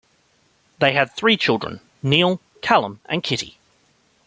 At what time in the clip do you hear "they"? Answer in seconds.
0.79-0.93